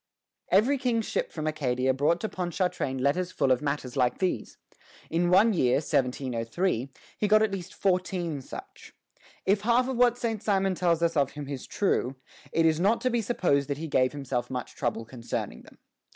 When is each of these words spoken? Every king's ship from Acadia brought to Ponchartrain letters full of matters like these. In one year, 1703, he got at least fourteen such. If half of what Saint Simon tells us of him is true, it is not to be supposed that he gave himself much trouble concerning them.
Every 0.49 0.79
king's 0.79 1.05
ship 1.05 1.31
from 1.31 1.45
Acadia 1.45 1.93
brought 1.93 2.19
to 2.21 2.27
Ponchartrain 2.27 2.97
letters 2.97 3.31
full 3.31 3.51
of 3.51 3.61
matters 3.61 3.95
like 3.95 4.17
these. 4.17 4.57
In 5.11 5.29
one 5.29 5.53
year, 5.53 5.75
1703, 5.75 6.89
he 7.19 7.27
got 7.27 7.43
at 7.43 7.51
least 7.51 7.75
fourteen 7.75 8.41
such. 8.41 8.95
If 9.45 9.61
half 9.61 9.87
of 9.87 9.97
what 9.97 10.17
Saint 10.17 10.41
Simon 10.41 10.73
tells 10.73 11.03
us 11.03 11.15
of 11.15 11.33
him 11.33 11.47
is 11.47 11.67
true, 11.67 12.15
it 12.51 12.65
is 12.65 12.79
not 12.79 12.99
to 13.01 13.11
be 13.11 13.21
supposed 13.21 13.67
that 13.69 13.77
he 13.77 13.87
gave 13.87 14.11
himself 14.11 14.49
much 14.49 14.73
trouble 14.73 15.05
concerning 15.05 15.61
them. 15.61 15.77